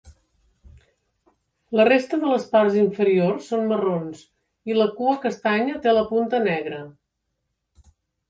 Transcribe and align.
La 1.79 1.83
resta 1.89 2.17
de 2.21 2.29
les 2.31 2.47
parts 2.55 2.77
inferiors 2.83 3.51
són 3.53 3.69
marrons 3.73 4.23
i 4.71 4.77
la 4.79 4.89
cua 5.01 5.13
castanya 5.27 5.79
té 5.85 5.93
la 5.99 6.05
punta 6.15 6.43
negra. 6.47 6.81